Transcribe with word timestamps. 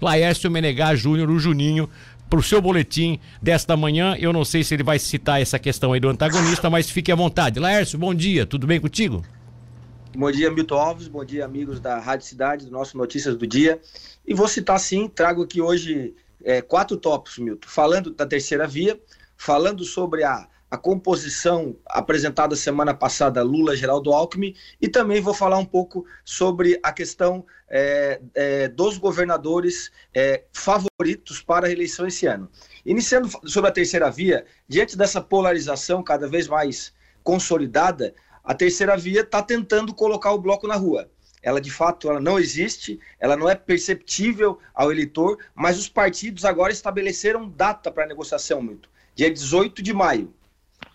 Laércio 0.00 0.50
Menegar 0.50 0.96
Júnior, 0.96 1.30
o 1.30 1.38
Juninho, 1.38 1.88
para 2.28 2.38
o 2.38 2.42
seu 2.42 2.60
boletim 2.60 3.18
desta 3.40 3.76
manhã. 3.76 4.16
Eu 4.18 4.32
não 4.32 4.44
sei 4.44 4.64
se 4.64 4.74
ele 4.74 4.82
vai 4.82 4.98
citar 4.98 5.40
essa 5.40 5.58
questão 5.58 5.92
aí 5.92 6.00
do 6.00 6.08
antagonista, 6.08 6.68
mas 6.68 6.90
fique 6.90 7.12
à 7.12 7.14
vontade. 7.14 7.60
Laércio, 7.60 7.98
bom 7.98 8.14
dia, 8.14 8.46
tudo 8.46 8.66
bem 8.66 8.80
contigo? 8.80 9.24
Bom 10.16 10.30
dia, 10.30 10.50
Milton 10.50 10.76
Alves, 10.76 11.08
bom 11.08 11.24
dia, 11.24 11.44
amigos 11.44 11.78
da 11.78 11.98
Rádio 11.98 12.26
Cidade, 12.26 12.66
do 12.66 12.72
nosso 12.72 12.96
Notícias 12.96 13.36
do 13.36 13.46
Dia. 13.46 13.80
E 14.26 14.34
vou 14.34 14.48
citar 14.48 14.80
sim, 14.80 15.08
trago 15.08 15.42
aqui 15.42 15.60
hoje 15.60 16.14
é, 16.42 16.62
quatro 16.62 16.96
tópicos, 16.96 17.38
Milton, 17.38 17.68
falando 17.68 18.10
da 18.10 18.24
terceira 18.24 18.66
via, 18.66 18.98
falando 19.36 19.84
sobre 19.84 20.24
a, 20.24 20.48
a 20.70 20.76
composição 20.76 21.76
apresentada 21.86 22.56
semana 22.56 22.92
passada 22.92 23.42
Lula 23.42 23.76
Geraldo 23.76 24.12
Alckmin 24.12 24.54
e 24.80 24.88
também 24.88 25.20
vou 25.20 25.32
falar 25.32 25.58
um 25.58 25.64
pouco 25.64 26.04
sobre 26.24 26.78
a 26.82 26.92
questão 26.92 27.44
é, 27.68 28.20
é, 28.34 28.68
dos 28.68 28.98
governadores 28.98 29.90
é, 30.12 30.44
favoritos 30.52 31.40
para 31.40 31.68
a 31.68 31.70
eleição 31.70 32.06
esse 32.06 32.26
ano. 32.26 32.50
Iniciando 32.84 33.30
sobre 33.48 33.70
a 33.70 33.72
terceira 33.72 34.10
via, 34.10 34.44
diante 34.68 34.96
dessa 34.96 35.20
polarização 35.20 36.02
cada 36.02 36.28
vez 36.28 36.48
mais 36.48 36.92
consolidada, 37.22 38.14
a 38.42 38.54
terceira 38.54 38.96
via 38.96 39.20
está 39.20 39.42
tentando 39.42 39.94
colocar 39.94 40.32
o 40.32 40.38
bloco 40.38 40.66
na 40.66 40.76
rua. 40.76 41.08
Ela 41.42 41.60
de 41.60 41.70
fato 41.70 42.10
ela 42.10 42.20
não 42.20 42.40
existe, 42.40 42.98
ela 43.20 43.36
não 43.36 43.48
é 43.48 43.54
perceptível 43.54 44.58
ao 44.74 44.90
eleitor, 44.90 45.38
mas 45.54 45.78
os 45.78 45.88
partidos 45.88 46.44
agora 46.44 46.72
estabeleceram 46.72 47.48
data 47.48 47.90
para 47.90 48.06
negociação, 48.06 48.60
muito. 48.60 48.88
Dia 49.14 49.30
18 49.30 49.80
de 49.80 49.94
maio. 49.94 50.34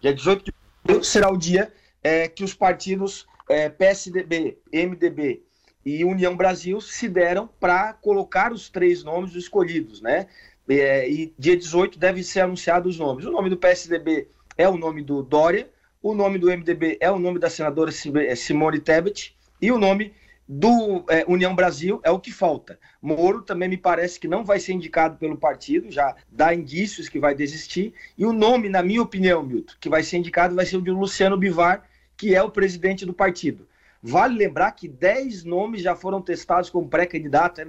Dia 0.02 0.14
18 0.14 0.46
de 0.46 0.54
maio 0.88 1.04
será 1.04 1.32
o 1.32 1.38
dia 1.38 1.72
é, 2.04 2.28
que 2.28 2.44
os 2.44 2.54
partidos 2.54 3.28
é, 3.48 3.70
PSDB, 3.70 4.58
MDB 4.74 5.44
e 5.86 6.04
União 6.04 6.36
Brasil 6.36 6.82
se 6.82 7.08
deram 7.08 7.48
para 7.60 7.94
colocar 7.94 8.52
os 8.52 8.70
três 8.70 9.04
nomes 9.04 9.36
escolhidos, 9.36 10.02
né? 10.02 10.28
É, 10.68 11.10
e 11.10 11.34
dia 11.38 11.58
18 11.58 12.00
devem 12.00 12.24
ser 12.24 12.42
anunciados 12.42 12.96
os 12.96 13.00
nomes. 13.00 13.26
O 13.26 13.32
nome 13.32 13.50
do 13.50 13.58
PSDB 13.58 14.28
é 14.58 14.68
o 14.68 14.78
nome 14.78 15.04
do 15.04 15.22
Dória, 15.22 15.70
o 16.02 16.14
nome 16.16 16.40
do 16.40 16.48
MDB 16.48 16.98
é 17.00 17.12
o 17.12 17.20
nome 17.20 17.40
da 17.40 17.50
senadora 17.50 17.92
é, 18.26 18.36
Simone 18.36 18.80
Tebet 18.80 19.36
e 19.62 19.72
o 19.72 19.78
nome 19.78 20.14
do 20.54 21.06
é, 21.08 21.24
União 21.30 21.56
Brasil 21.56 22.02
é 22.04 22.12
o 22.12 22.20
que 22.20 22.30
falta. 22.30 22.78
Moro 23.02 23.42
também 23.42 23.70
me 23.70 23.78
parece 23.78 24.20
que 24.20 24.28
não 24.28 24.44
vai 24.44 24.60
ser 24.60 24.74
indicado 24.74 25.16
pelo 25.16 25.38
partido, 25.38 25.90
já 25.90 26.14
dá 26.30 26.54
indícios 26.54 27.08
que 27.08 27.18
vai 27.18 27.34
desistir. 27.34 27.94
E 28.18 28.26
o 28.26 28.34
nome, 28.34 28.68
na 28.68 28.84
minha 28.84 29.02
opinião, 29.02 29.42
Milton, 29.42 29.76
que 29.80 29.88
vai 29.88 30.04
ser 30.04 30.18
indicado 30.18 30.54
vai 30.54 30.66
ser 30.66 30.76
o 30.76 30.82
de 30.82 30.92
Luciano 30.92 31.38
Bivar, 31.38 31.88
que 32.18 32.36
é 32.36 32.44
o 32.44 32.52
presidente 32.52 33.06
do 33.06 33.14
partido. 33.14 33.66
Vale 34.04 34.38
lembrar 34.38 34.74
que 34.74 34.90
10 34.90 35.46
nomes 35.46 35.82
já 35.82 35.96
foram 35.96 36.22
testados 36.22 36.70
como 36.70 36.90
pré-candidato 36.90 37.62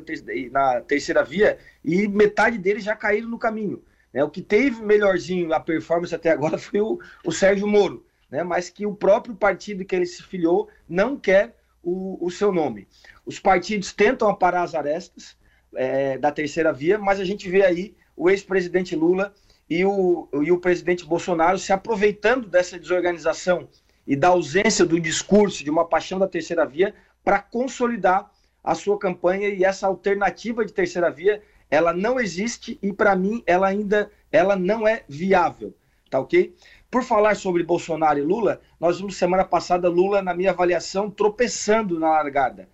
na 0.50 0.80
terceira 0.80 1.22
via 1.22 1.58
e 1.84 2.08
metade 2.08 2.58
deles 2.58 2.82
já 2.82 2.96
caíram 2.96 3.28
no 3.28 3.38
caminho. 3.38 3.80
Né? 4.12 4.24
O 4.24 4.30
que 4.30 4.42
teve 4.42 4.82
melhorzinho 4.82 5.52
a 5.52 5.60
performance 5.60 6.12
até 6.12 6.32
agora 6.32 6.58
foi 6.58 6.80
o, 6.80 6.98
o 7.24 7.30
Sérgio 7.30 7.68
Moro 7.68 8.04
né, 8.32 8.42
mas 8.42 8.70
que 8.70 8.86
o 8.86 8.94
próprio 8.94 9.36
partido 9.36 9.84
que 9.84 9.94
ele 9.94 10.06
se 10.06 10.22
filiou 10.22 10.68
não 10.88 11.18
quer 11.18 11.54
o, 11.82 12.24
o 12.24 12.30
seu 12.30 12.52
nome. 12.52 12.86
Os 13.26 13.38
partidos 13.38 13.92
tentam 13.92 14.28
aparar 14.28 14.62
as 14.62 14.74
arestas 14.74 15.36
é, 15.74 16.18
da 16.18 16.30
terceira 16.30 16.72
via, 16.72 16.98
mas 16.98 17.20
a 17.20 17.24
gente 17.24 17.48
vê 17.48 17.64
aí 17.64 17.94
o 18.16 18.30
ex-presidente 18.30 18.94
Lula 18.94 19.34
e 19.68 19.84
o, 19.84 20.28
e 20.42 20.52
o 20.52 20.58
presidente 20.58 21.04
Bolsonaro 21.04 21.58
se 21.58 21.72
aproveitando 21.72 22.46
dessa 22.46 22.78
desorganização 22.78 23.68
e 24.06 24.14
da 24.14 24.28
ausência 24.28 24.84
do 24.84 25.00
discurso 25.00 25.64
de 25.64 25.70
uma 25.70 25.86
paixão 25.86 26.18
da 26.18 26.28
terceira 26.28 26.66
via 26.66 26.94
para 27.24 27.40
consolidar 27.40 28.30
a 28.62 28.74
sua 28.74 28.98
campanha 28.98 29.48
e 29.48 29.64
essa 29.64 29.86
alternativa 29.86 30.64
de 30.64 30.72
terceira 30.72 31.10
via 31.10 31.42
ela 31.70 31.92
não 31.92 32.20
existe 32.20 32.78
e 32.82 32.92
para 32.92 33.16
mim 33.16 33.42
ela 33.46 33.66
ainda 33.66 34.10
ela 34.30 34.56
não 34.56 34.86
é 34.86 35.04
viável, 35.08 35.74
tá 36.10 36.20
ok? 36.20 36.54
Por 36.92 37.02
falar 37.02 37.36
sobre 37.36 37.62
Bolsonaro 37.62 38.18
e 38.18 38.22
Lula, 38.22 38.60
nós 38.78 38.98
vimos 38.98 39.16
semana 39.16 39.46
passada 39.46 39.88
Lula, 39.88 40.20
na 40.20 40.34
minha 40.34 40.50
avaliação, 40.50 41.10
tropeçando 41.10 41.98
na 41.98 42.10
largada. 42.10 42.68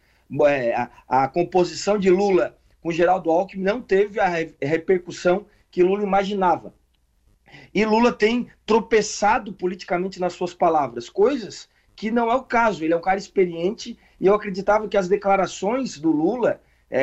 É, 0.45 0.75
a, 0.75 0.91
a, 1.07 1.29
composição 1.29 1.97
de 1.97 2.11
Lula 2.11 2.59
com 2.83 2.91
Geraldo 2.91 3.31
Alckmin 3.31 3.63
não 3.63 3.81
teve 3.81 4.19
a 4.19 4.27
repercussão 4.61 5.47
que 5.71 5.85
Lula 5.85 6.03
imaginava. 6.03 6.75
E 7.73 7.85
Lula 7.85 8.11
tem 8.11 8.49
tropeçado 8.67 9.53
politicamente 9.53 10.19
nas 10.19 10.33
suas 10.33 10.53
palavras, 10.53 11.09
coisas 11.09 11.69
que 11.95 12.11
não 12.11 12.29
é 12.29 12.35
o 12.35 12.43
caso. 12.43 12.83
Ele 12.83 12.95
é 12.95 12.97
um 12.97 13.01
cara 13.01 13.21
experiente 13.21 13.97
e 14.21 14.27
eu 14.27 14.35
acreditava 14.35 14.89
que 14.89 14.97
as 14.97 15.07
declarações 15.07 15.97
do 15.97 16.11
Lula, 16.11 16.61
é, 16.91 17.03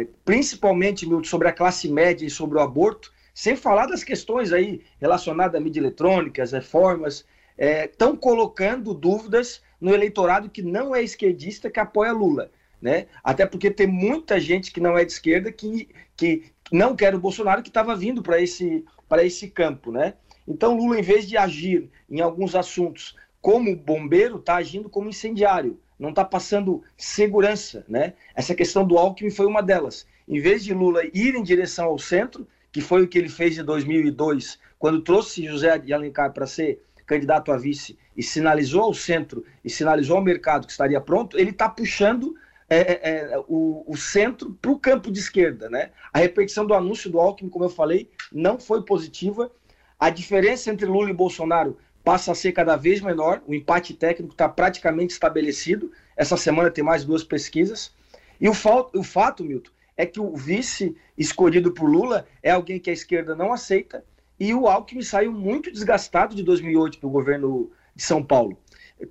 é, 0.00 0.08
principalmente 0.24 1.06
sobre 1.22 1.46
a 1.46 1.52
classe 1.52 1.88
média 1.88 2.26
e 2.26 2.30
sobre 2.30 2.58
o 2.58 2.60
aborto, 2.60 3.12
sem 3.38 3.54
falar 3.54 3.86
das 3.86 4.02
questões 4.02 4.52
aí 4.52 4.82
relacionadas 5.00 5.54
à 5.54 5.62
mídia 5.62 5.78
eletrônica, 5.78 6.42
às 6.42 6.50
reformas, 6.50 7.24
estão 7.56 8.14
é, 8.14 8.16
colocando 8.16 8.92
dúvidas 8.92 9.62
no 9.80 9.94
eleitorado 9.94 10.50
que 10.50 10.60
não 10.60 10.92
é 10.92 11.04
esquerdista 11.04 11.70
que 11.70 11.78
apoia 11.78 12.10
Lula. 12.10 12.50
Né? 12.82 13.06
Até 13.22 13.46
porque 13.46 13.70
tem 13.70 13.86
muita 13.86 14.40
gente 14.40 14.72
que 14.72 14.80
não 14.80 14.98
é 14.98 15.04
de 15.04 15.12
esquerda 15.12 15.52
que, 15.52 15.88
que 16.16 16.50
não 16.72 16.96
quer 16.96 17.14
o 17.14 17.20
Bolsonaro 17.20 17.62
que 17.62 17.68
estava 17.68 17.94
vindo 17.94 18.24
para 18.24 18.42
esse, 18.42 18.84
esse 19.22 19.46
campo. 19.46 19.92
Né? 19.92 20.14
Então 20.44 20.76
Lula, 20.76 20.98
em 20.98 21.02
vez 21.02 21.28
de 21.28 21.36
agir 21.36 21.88
em 22.10 22.20
alguns 22.20 22.56
assuntos 22.56 23.14
como 23.40 23.76
bombeiro, 23.76 24.38
está 24.38 24.56
agindo 24.56 24.90
como 24.90 25.10
incendiário, 25.10 25.78
não 25.96 26.08
está 26.08 26.24
passando 26.24 26.82
segurança. 26.96 27.84
Né? 27.88 28.14
Essa 28.34 28.52
questão 28.52 28.84
do 28.84 28.98
Alckmin 28.98 29.30
foi 29.30 29.46
uma 29.46 29.62
delas. 29.62 30.08
Em 30.26 30.40
vez 30.40 30.64
de 30.64 30.74
Lula 30.74 31.04
ir 31.14 31.36
em 31.36 31.42
direção 31.44 31.86
ao 31.86 32.00
centro, 32.00 32.44
que 32.78 32.84
foi 32.84 33.02
o 33.02 33.08
que 33.08 33.18
ele 33.18 33.28
fez 33.28 33.58
em 33.58 33.64
2002, 33.64 34.56
quando 34.78 35.02
trouxe 35.02 35.44
José 35.44 35.76
de 35.78 35.92
Alencar 35.92 36.32
para 36.32 36.46
ser 36.46 36.80
candidato 37.04 37.50
a 37.50 37.56
vice 37.56 37.98
e 38.16 38.22
sinalizou 38.22 38.82
ao 38.82 38.94
centro 38.94 39.44
e 39.64 39.68
sinalizou 39.68 40.16
ao 40.16 40.22
mercado 40.22 40.64
que 40.64 40.70
estaria 40.70 41.00
pronto, 41.00 41.36
ele 41.36 41.50
está 41.50 41.68
puxando 41.68 42.36
é, 42.70 42.78
é, 42.78 42.98
é, 43.32 43.38
o, 43.48 43.82
o, 43.84 43.96
centro 43.96 44.56
para 44.62 44.70
o 44.70 44.78
campo 44.78 45.10
de 45.10 45.18
esquerda. 45.18 45.68
Né? 45.68 45.90
A 46.12 46.20
repercussão 46.20 46.64
do 46.64 46.72
anúncio 46.72 47.10
do 47.10 47.18
Alckmin, 47.18 47.50
como 47.50 47.64
eu 47.64 47.68
falei, 47.68 48.08
não 48.32 48.60
foi 48.60 48.84
positiva. 48.84 49.50
A 49.98 50.08
diferença 50.08 50.70
entre 50.70 50.86
Lula 50.86 51.10
e 51.10 51.12
Bolsonaro 51.12 51.76
passa 52.04 52.30
a 52.30 52.34
ser 52.36 52.52
cada 52.52 52.76
vez 52.76 53.00
menor, 53.00 53.42
o 53.44 53.52
empate 53.52 53.92
técnico 53.92 54.34
está 54.34 54.48
praticamente 54.48 55.12
estabelecido. 55.12 55.90
Essa 56.16 56.36
semana 56.36 56.70
tem 56.70 56.84
mais 56.84 57.04
duas 57.04 57.24
pesquisas. 57.24 57.92
E 58.40 58.48
o, 58.48 58.52
o 58.52 59.02
fato, 59.02 59.42
Milton, 59.42 59.72
é 59.98 60.06
que 60.06 60.20
o 60.20 60.34
vice 60.36 60.96
escolhido 61.18 61.72
por 61.74 61.90
Lula 61.90 62.24
é 62.40 62.52
alguém 62.52 62.78
que 62.78 62.88
a 62.88 62.92
esquerda 62.92 63.34
não 63.34 63.52
aceita 63.52 64.04
e 64.38 64.54
o 64.54 64.68
Alckmin 64.68 65.02
saiu 65.02 65.32
muito 65.32 65.72
desgastado 65.72 66.36
de 66.36 66.44
2008 66.44 67.00
para 67.00 67.08
o 67.08 67.10
governo 67.10 67.72
de 67.96 68.02
São 68.04 68.22
Paulo. 68.22 68.56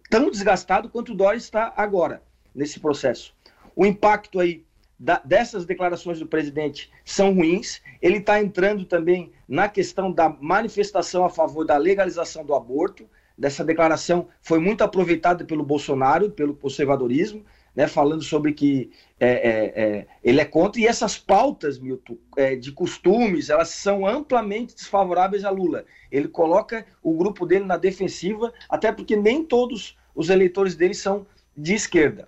Tão 0.09 0.31
desgastado 0.31 0.89
quanto 0.89 1.11
o 1.11 1.15
Dória 1.15 1.37
está 1.37 1.73
agora 1.75 2.23
nesse 2.55 2.79
processo. 2.79 3.35
O 3.75 3.85
impacto 3.85 4.39
aí 4.39 4.65
da, 4.97 5.21
dessas 5.23 5.65
declarações 5.65 6.19
do 6.19 6.25
presidente 6.25 6.89
são 7.03 7.33
ruins. 7.33 7.81
Ele 8.01 8.19
está 8.19 8.41
entrando 8.41 8.85
também 8.85 9.33
na 9.45 9.67
questão 9.67 10.09
da 10.09 10.29
manifestação 10.29 11.25
a 11.25 11.29
favor 11.29 11.65
da 11.65 11.75
legalização 11.75 12.45
do 12.45 12.55
aborto. 12.55 13.05
Dessa 13.37 13.63
declaração 13.63 14.29
foi 14.41 14.57
muito 14.57 14.83
aproveitada 14.83 15.43
pelo 15.43 15.65
Bolsonaro, 15.65 16.31
pelo 16.31 16.55
conservadorismo 16.55 17.45
né, 17.77 17.87
falando 17.87 18.23
sobre 18.23 18.53
que 18.53 18.89
é, 19.19 19.29
é, 19.29 19.83
é, 19.83 20.07
ele 20.23 20.41
é 20.41 20.45
contra, 20.45 20.81
e 20.81 20.87
essas 20.87 21.15
pautas, 21.15 21.77
Milton, 21.77 22.17
é, 22.35 22.55
de 22.55 22.71
costumes, 22.71 23.51
elas 23.51 23.69
são 23.69 24.07
amplamente 24.07 24.73
desfavoráveis 24.73 25.45
a 25.45 25.51
Lula. 25.51 25.85
Ele 26.11 26.27
coloca 26.27 26.87
o 27.03 27.13
grupo 27.13 27.45
dele 27.45 27.65
na 27.65 27.77
defensiva, 27.77 28.51
até 28.67 28.91
porque 28.91 29.15
nem 29.15 29.45
todos 29.45 29.95
os 30.15 30.29
eleitores 30.31 30.75
dele 30.75 30.95
são 30.95 31.27
de 31.55 31.75
esquerda. 31.75 32.27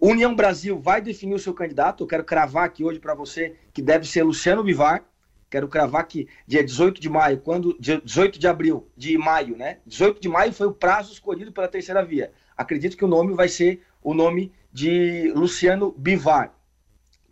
União 0.00 0.34
Brasil 0.34 0.80
vai 0.80 1.00
definir 1.00 1.34
o 1.34 1.38
seu 1.38 1.54
candidato. 1.54 2.02
Eu 2.02 2.08
quero 2.08 2.24
cravar 2.24 2.64
aqui 2.64 2.82
hoje 2.82 2.98
para 2.98 3.14
você 3.14 3.54
que 3.72 3.80
deve 3.80 4.04
ser 4.04 4.24
Luciano 4.24 4.64
Bivar. 4.64 5.04
Quero 5.48 5.68
cravar 5.68 6.08
que 6.08 6.26
dia 6.44 6.64
18 6.64 7.00
de 7.00 7.08
maio, 7.08 7.38
quando 7.38 7.78
18 7.78 8.40
de 8.40 8.48
abril, 8.48 8.88
de 8.96 9.16
maio, 9.16 9.56
né? 9.56 9.78
18 9.86 10.20
de 10.20 10.28
maio 10.28 10.52
foi 10.52 10.66
o 10.66 10.74
prazo 10.74 11.12
escolhido 11.12 11.52
pela 11.52 11.68
terceira 11.68 12.04
via. 12.04 12.32
Acredito 12.56 12.96
que 12.96 13.04
o 13.04 13.08
nome 13.08 13.34
vai 13.34 13.48
ser 13.48 13.82
o 14.02 14.14
nome 14.14 14.52
de 14.72 15.32
Luciano 15.34 15.92
Bivar 15.96 16.54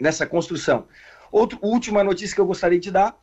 nessa 0.00 0.26
construção. 0.26 0.86
Outra 1.30 1.58
última 1.62 2.02
notícia 2.04 2.34
que 2.34 2.40
eu 2.40 2.46
gostaria 2.46 2.78
de 2.78 2.90
dar: 2.90 3.18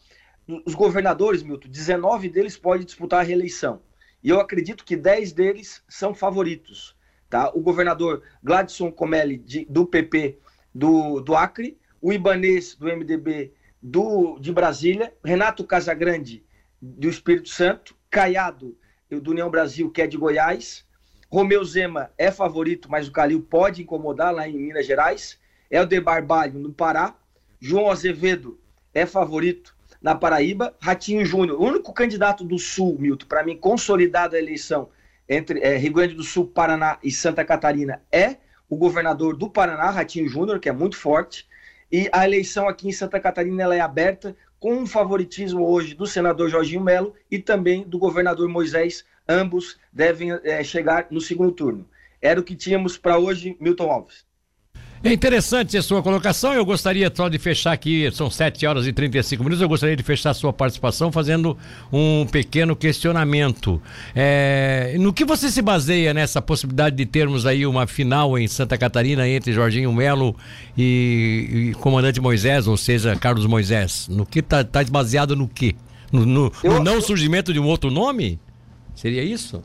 os 0.66 0.74
governadores, 0.74 1.44
Milton, 1.44 1.70
19 1.70 2.30
deles 2.30 2.58
podem 2.58 2.86
disputar 2.86 3.22
a 3.22 3.24
reeleição. 3.24 3.82
E 4.24 4.30
eu 4.30 4.40
acredito 4.40 4.84
que 4.84 4.96
10 4.96 5.32
deles 5.32 5.84
são 5.88 6.14
favoritos. 6.14 6.96
Tá? 7.30 7.52
O 7.54 7.62
governador 7.62 8.24
Gladson 8.44 8.92
Comelli, 8.92 9.38
de, 9.38 9.66
do 9.66 9.86
PP 9.86 10.40
do, 10.74 11.22
do 11.22 11.36
Acre, 11.36 11.78
o 12.02 12.12
Ibanês, 12.12 12.76
do 12.76 12.88
MDB 12.88 13.54
do, 13.82 14.38
de 14.40 14.52
Brasília, 14.52 15.14
Renato 15.24 15.64
Casagrande, 15.64 16.44
do 16.82 17.10
Espírito 17.10 17.50
Santo, 17.50 17.96
Caiado, 18.10 18.78
do 19.10 19.32
União 19.32 19.50
Brasil, 19.50 19.90
que 19.90 20.02
é 20.02 20.08
de 20.08 20.18
Goiás, 20.18 20.86
Romeu 21.32 21.64
Zema 21.64 22.12
é 22.18 22.32
favorito, 22.32 22.90
mas 22.90 23.08
o 23.08 23.12
Calil 23.12 23.42
pode 23.42 23.84
incomodar 23.84 24.34
lá 24.34 24.48
em 24.48 24.58
Minas 24.58 24.86
Gerais. 24.86 25.40
Helder 25.70 26.02
Barbalho 26.02 26.60
no 26.60 26.74
Pará. 26.74 27.16
João 27.60 27.92
Azevedo 27.92 28.60
é 28.94 29.06
favorito 29.06 29.76
na 30.02 30.16
Paraíba. 30.16 30.76
Ratinho 30.82 31.24
Júnior, 31.24 31.60
o 31.60 31.64
único 31.64 31.94
candidato 31.94 32.44
do 32.44 32.58
Sul, 32.58 32.98
Milton, 32.98 33.28
para 33.28 33.44
mim, 33.44 33.56
consolidado 33.56 34.36
a 34.36 34.40
eleição 34.40 34.90
entre 35.28 35.60
é, 35.60 35.78
Rio 35.78 35.94
Grande 35.94 36.16
do 36.16 36.24
Sul, 36.24 36.48
Paraná 36.48 36.98
e 37.04 37.12
Santa 37.12 37.46
Catarina 37.46 38.02
é 38.12 38.38
o 38.68 38.76
governador 38.76 39.36
do 39.36 39.50
Paraná, 39.50 39.90
Ratinho 39.92 40.28
Júnior, 40.28 40.60
que 40.60 40.70
é 40.70 40.72
muito 40.72 40.98
forte. 40.98 41.48
E 41.92 42.10
a 42.12 42.26
eleição 42.26 42.68
aqui 42.68 42.88
em 42.88 42.92
Santa 42.92 43.20
Catarina 43.20 43.64
ela 43.64 43.76
é 43.76 43.80
aberta 43.80 44.36
com 44.60 44.74
um 44.74 44.86
favoritismo 44.86 45.66
hoje 45.66 45.94
do 45.94 46.06
senador 46.06 46.50
Jorginho 46.50 46.82
Melo 46.82 47.14
e 47.30 47.40
também 47.40 47.84
do 47.84 48.00
governador 48.00 48.48
Moisés. 48.50 49.06
Ambos 49.30 49.78
devem 49.94 50.32
é, 50.44 50.64
chegar 50.64 51.06
no 51.12 51.22
segundo 51.22 51.52
turno. 51.52 51.88
Era 52.20 52.40
o 52.40 52.44
que 52.44 52.56
tínhamos 52.56 52.98
para 52.98 53.20
hoje, 53.20 53.56
Milton 53.60 53.92
Alves. 53.92 54.28
É 55.02 55.14
interessante 55.14 55.78
a 55.78 55.82
sua 55.82 56.04
colocação. 56.04 56.54
Eu 56.54 56.66
gostaria 56.66 57.10
só 57.14 57.30
de 57.30 57.40
fechar 57.40 57.72
aqui, 57.72 58.10
são 58.12 58.30
7 58.30 58.66
horas 58.66 58.86
e 58.86 58.92
35 58.92 59.42
minutos. 59.42 59.62
Eu 59.62 59.70
gostaria 59.70 59.96
de 59.96 60.04
fechar 60.04 60.32
a 60.32 60.34
sua 60.34 60.52
participação 60.52 61.10
fazendo 61.10 61.58
um 61.92 62.26
pequeno 62.26 62.76
questionamento. 62.76 63.82
É, 64.14 64.98
no 65.00 65.14
que 65.14 65.24
você 65.24 65.50
se 65.50 65.62
baseia 65.62 66.14
nessa 66.14 66.42
possibilidade 66.42 66.98
de 66.98 67.06
termos 67.06 67.46
aí 67.46 67.66
uma 67.66 67.88
final 67.88 68.38
em 68.38 68.46
Santa 68.48 68.78
Catarina 68.78 69.26
entre 69.26 69.54
Jorginho 69.54 69.94
Melo 69.94 70.36
e, 70.78 71.70
e 71.72 71.74
comandante 71.76 72.20
Moisés, 72.20 72.68
ou 72.68 72.76
seja, 72.76 73.16
Carlos 73.16 73.46
Moisés? 73.46 74.10
No 74.10 74.26
que 74.26 74.40
está 74.40 74.66
tá 74.66 74.84
baseado 74.84 75.34
no 75.34 75.48
quê? 75.48 75.76
No, 76.12 76.26
no, 76.26 76.52
eu, 76.62 76.74
no 76.74 76.84
não 76.84 76.96
eu... 76.96 77.02
surgimento 77.02 77.54
de 77.54 77.60
um 77.60 77.68
outro 77.68 77.90
nome? 77.90 78.38
Seria 79.00 79.24
isso? 79.24 79.64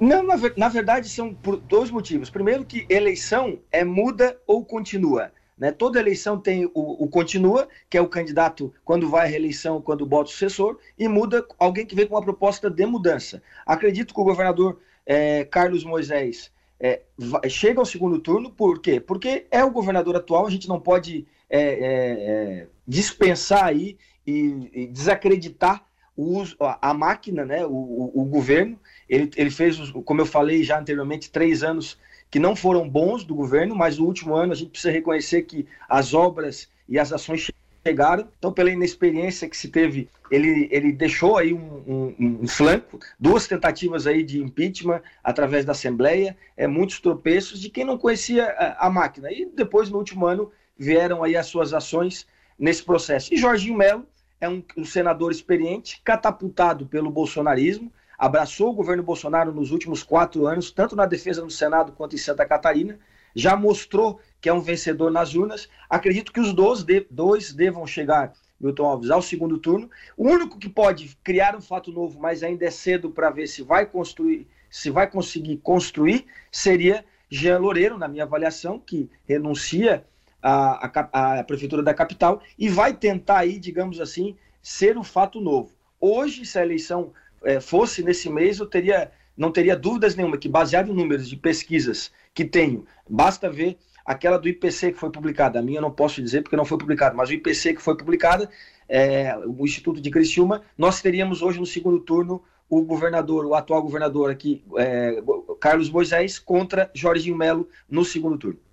Não, 0.00 0.24
na, 0.24 0.34
na, 0.56 0.68
verdade 0.68 1.08
são 1.08 1.32
por 1.32 1.56
dois 1.56 1.88
motivos. 1.88 2.28
Primeiro 2.28 2.64
que 2.64 2.84
eleição 2.90 3.60
é 3.70 3.84
muda 3.84 4.36
ou 4.44 4.64
continua. 4.64 5.30
Né? 5.56 5.70
Toda 5.70 6.00
eleição 6.00 6.36
tem 6.36 6.66
o, 6.66 7.04
o, 7.04 7.06
continua, 7.06 7.68
que 7.88 7.96
é 7.96 8.00
o 8.00 8.08
candidato 8.08 8.74
quando 8.84 9.08
vai 9.08 9.26
à 9.26 9.30
reeleição, 9.30 9.80
quando 9.80 10.04
bota 10.04 10.30
o 10.30 10.32
sucessor, 10.32 10.80
e 10.98 11.06
muda 11.06 11.46
alguém 11.60 11.86
que 11.86 11.94
vem 11.94 12.08
com 12.08 12.16
uma 12.16 12.24
proposta 12.24 12.68
de 12.68 12.84
mudança. 12.84 13.40
Acredito 13.64 14.12
que 14.12 14.20
o 14.20 14.24
governador 14.24 14.80
é, 15.06 15.44
Carlos 15.44 15.84
Moisés 15.84 16.50
é, 16.80 17.02
vai, 17.16 17.48
chega 17.48 17.78
ao 17.78 17.86
segundo 17.86 18.18
turno, 18.18 18.50
por 18.50 18.80
quê? 18.80 18.98
Porque 18.98 19.46
é 19.48 19.62
o 19.62 19.70
governador 19.70 20.16
atual, 20.16 20.44
a 20.44 20.50
gente 20.50 20.68
não 20.68 20.80
pode 20.80 21.24
é 21.48 22.66
dispensar 22.84 23.66
aí 23.66 23.96
e, 24.26 24.70
e 24.72 24.86
desacreditar 24.88 25.86
o 26.16 26.42
a, 26.80 26.94
máquina, 26.94 27.44
né, 27.44 27.66
o, 27.66 27.70
o, 27.70 28.22
o 28.22 28.24
governo, 28.24 28.78
ele, 29.08 29.30
ele 29.36 29.50
fez, 29.50 29.78
como 30.04 30.20
eu 30.20 30.26
falei 30.26 30.62
já 30.62 30.78
anteriormente, 30.78 31.30
três 31.30 31.62
anos 31.62 31.98
que 32.30 32.38
não 32.38 32.56
foram 32.56 32.88
bons 32.88 33.24
do 33.24 33.34
governo, 33.34 33.74
mas 33.74 33.98
no 33.98 34.06
último 34.06 34.34
ano 34.34 34.52
a 34.52 34.56
gente 34.56 34.70
precisa 34.70 34.92
reconhecer 34.92 35.42
que 35.42 35.66
as 35.88 36.14
obras 36.14 36.68
e 36.88 36.98
as 36.98 37.12
ações 37.12 37.50
chegaram. 37.86 38.28
Então, 38.38 38.52
pela 38.52 38.70
inexperiência 38.70 39.48
que 39.48 39.56
se 39.56 39.68
teve, 39.68 40.08
ele, 40.30 40.68
ele 40.72 40.90
deixou 40.90 41.36
aí 41.36 41.52
um, 41.52 42.14
um, 42.18 42.38
um 42.42 42.48
flanco, 42.48 42.98
duas 43.18 43.46
tentativas 43.46 44.06
aí 44.06 44.24
de 44.24 44.42
impeachment 44.42 45.00
através 45.22 45.64
da 45.64 45.72
Assembleia, 45.72 46.36
é, 46.56 46.66
muitos 46.66 46.98
tropeços 46.98 47.60
de 47.60 47.70
quem 47.70 47.84
não 47.84 47.96
conhecia 47.96 48.46
a, 48.46 48.86
a 48.86 48.90
máquina. 48.90 49.30
E 49.30 49.46
depois, 49.46 49.88
no 49.88 49.98
último 49.98 50.26
ano, 50.26 50.50
vieram 50.76 51.22
aí 51.22 51.36
as 51.36 51.46
suas 51.46 51.72
ações 51.72 52.26
nesse 52.58 52.82
processo. 52.82 53.32
E 53.32 53.36
Jorginho 53.36 53.76
Melo 53.76 54.06
é 54.40 54.48
um, 54.48 54.62
um 54.76 54.84
senador 54.84 55.30
experiente, 55.30 56.00
catapultado 56.04 56.86
pelo 56.86 57.10
bolsonarismo, 57.10 57.92
abraçou 58.18 58.70
o 58.70 58.74
governo 58.74 59.02
Bolsonaro 59.02 59.52
nos 59.52 59.70
últimos 59.70 60.02
quatro 60.02 60.46
anos, 60.46 60.70
tanto 60.70 60.96
na 60.96 61.06
defesa 61.06 61.42
no 61.42 61.50
Senado 61.50 61.92
quanto 61.92 62.14
em 62.14 62.18
Santa 62.18 62.46
Catarina, 62.46 62.98
já 63.34 63.54
mostrou 63.54 64.18
que 64.40 64.48
é 64.48 64.52
um 64.52 64.60
vencedor 64.60 65.10
nas 65.10 65.34
urnas. 65.34 65.68
Acredito 65.90 66.32
que 66.32 66.40
os 66.40 66.54
dois, 66.54 66.82
de, 66.82 67.06
dois 67.10 67.52
devam 67.52 67.86
chegar, 67.86 68.32
Milton 68.58 68.86
Alves, 68.86 69.10
ao 69.10 69.20
segundo 69.20 69.58
turno. 69.58 69.90
O 70.16 70.26
único 70.26 70.58
que 70.58 70.68
pode 70.68 71.16
criar 71.22 71.54
um 71.54 71.60
fato 71.60 71.92
novo, 71.92 72.18
mas 72.18 72.42
ainda 72.42 72.64
é 72.64 72.70
cedo 72.70 73.10
para 73.10 73.28
ver 73.28 73.46
se 73.46 73.62
vai 73.62 73.84
construir, 73.84 74.48
se 74.70 74.90
vai 74.90 75.10
conseguir 75.10 75.58
construir, 75.58 76.24
seria 76.50 77.04
Jean 77.28 77.58
Loureiro, 77.58 77.98
na 77.98 78.08
minha 78.08 78.24
avaliação, 78.24 78.78
que 78.78 79.10
renuncia 79.26 80.06
à, 80.46 81.38
à 81.38 81.44
prefeitura 81.44 81.82
da 81.82 81.92
capital 81.92 82.40
e 82.56 82.68
vai 82.68 82.94
tentar 82.94 83.38
aí, 83.38 83.58
digamos 83.58 84.00
assim, 84.00 84.36
ser 84.62 84.96
o 84.96 85.02
fato 85.02 85.40
novo. 85.40 85.72
Hoje, 86.00 86.44
se 86.46 86.58
a 86.58 86.62
eleição 86.62 87.12
é, 87.42 87.58
fosse 87.58 88.02
nesse 88.02 88.30
mês, 88.30 88.60
eu 88.60 88.66
teria, 88.66 89.10
não 89.36 89.50
teria 89.50 89.76
dúvidas 89.76 90.14
nenhuma 90.14 90.38
que, 90.38 90.48
baseado 90.48 90.90
em 90.90 90.94
números 90.94 91.28
de 91.28 91.36
pesquisas 91.36 92.12
que 92.32 92.44
tenho, 92.44 92.86
basta 93.08 93.50
ver 93.50 93.76
aquela 94.04 94.38
do 94.38 94.48
IPC 94.48 94.92
que 94.92 94.98
foi 94.98 95.10
publicada. 95.10 95.58
A 95.58 95.62
minha 95.62 95.78
eu 95.78 95.82
não 95.82 95.90
posso 95.90 96.22
dizer 96.22 96.42
porque 96.42 96.56
não 96.56 96.64
foi 96.64 96.78
publicada, 96.78 97.14
mas 97.14 97.28
o 97.28 97.32
IPC 97.32 97.74
que 97.74 97.82
foi 97.82 97.96
publicada, 97.96 98.48
é, 98.88 99.36
o 99.36 99.64
Instituto 99.64 100.00
de 100.00 100.10
Criciúma, 100.10 100.62
nós 100.78 101.02
teríamos 101.02 101.42
hoje 101.42 101.58
no 101.58 101.66
segundo 101.66 101.98
turno 101.98 102.40
o 102.68 102.82
governador, 102.82 103.46
o 103.46 103.54
atual 103.54 103.82
governador 103.82 104.30
aqui, 104.30 104.62
é, 104.76 105.22
Carlos 105.60 105.90
Moisés, 105.90 106.38
contra 106.38 106.90
Jorginho 106.94 107.36
Melo 107.36 107.68
no 107.88 108.04
segundo 108.04 108.38
turno. 108.38 108.65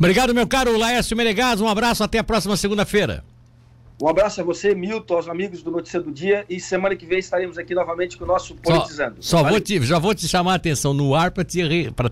Obrigado, 0.00 0.34
meu 0.34 0.46
caro 0.46 0.78
Laércio 0.78 1.14
Menegas. 1.14 1.60
Um 1.60 1.68
abraço, 1.68 2.02
até 2.02 2.18
a 2.18 2.24
próxima 2.24 2.56
segunda-feira. 2.56 3.22
Um 4.02 4.08
abraço 4.08 4.40
a 4.40 4.44
você, 4.44 4.74
Milton, 4.74 5.14
aos 5.14 5.28
amigos 5.28 5.62
do 5.62 5.70
Notícia 5.70 6.00
do 6.00 6.10
Dia. 6.10 6.46
E 6.48 6.58
semana 6.58 6.96
que 6.96 7.04
vem 7.04 7.18
estaremos 7.18 7.58
aqui 7.58 7.74
novamente 7.74 8.16
com 8.16 8.24
o 8.24 8.26
nosso 8.26 8.54
Politizando. 8.54 9.16
Só, 9.20 9.42
só 9.42 9.48
vou 9.48 9.60
te, 9.60 9.78
já 9.82 9.98
vou 9.98 10.14
te 10.14 10.26
chamar 10.26 10.52
a 10.52 10.56
atenção 10.56 10.94
no 10.94 11.14
ar 11.14 11.30
para 11.30 11.44
te, 11.44 11.60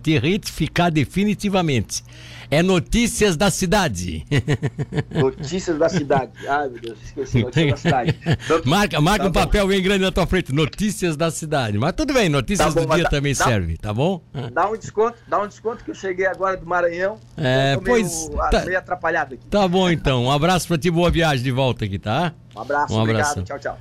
te 0.02 0.18
retificar 0.18 0.92
definitivamente. 0.92 2.04
É 2.50 2.62
Notícias 2.62 3.36
da 3.36 3.50
Cidade. 3.50 4.24
Notícias 5.12 5.78
da 5.78 5.88
Cidade. 5.88 6.32
Ai, 6.48 6.68
meu 6.68 6.80
Deus, 6.80 6.98
esqueci. 7.04 7.42
Notícias 7.42 7.70
da 7.70 7.76
Cidade. 7.76 8.18
marca 8.64 9.00
marca 9.02 9.24
tá 9.24 9.28
um 9.28 9.32
bom. 9.32 9.40
papel 9.40 9.68
bem 9.68 9.82
grande 9.82 10.02
na 10.02 10.10
tua 10.10 10.26
frente. 10.26 10.52
Notícias 10.52 11.14
da 11.14 11.30
Cidade. 11.30 11.76
Mas 11.76 11.92
tudo 11.92 12.14
bem, 12.14 12.30
Notícias 12.30 12.72
tá 12.72 12.80
bom, 12.80 12.86
do 12.86 12.94
Dia 12.94 13.04
dá, 13.04 13.10
também 13.10 13.34
dá, 13.34 13.44
serve, 13.44 13.76
tá 13.76 13.92
bom? 13.92 14.22
Dá 14.50 14.68
um 14.70 14.76
desconto, 14.78 15.18
dá 15.28 15.42
um 15.42 15.46
desconto 15.46 15.84
que 15.84 15.90
eu 15.90 15.94
cheguei 15.94 16.24
agora 16.26 16.56
do 16.56 16.64
Maranhão. 16.64 17.18
É, 17.36 17.76
pois. 17.84 18.28
Meio, 18.28 18.50
tá, 18.50 18.64
meio 18.64 18.78
atrapalhado 18.78 19.34
aqui. 19.34 19.44
Tá 19.46 19.68
bom 19.68 19.90
então. 19.90 20.24
Um 20.24 20.30
abraço 20.30 20.68
pra 20.68 20.78
ti, 20.78 20.90
boa 20.90 21.10
viagem 21.10 21.44
de 21.44 21.52
volta 21.78 21.84
aqui, 21.84 21.98
tá? 21.98 22.34
Um 22.54 22.60
abraço, 22.60 22.94
um 22.94 23.00
abraço. 23.00 23.40
Obrigado, 23.40 23.44
tchau, 23.44 23.58
tchau. 23.58 23.76